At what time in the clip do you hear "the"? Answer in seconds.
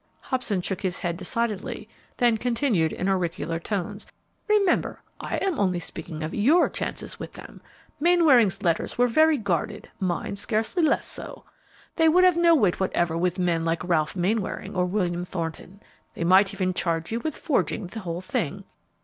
17.85-17.99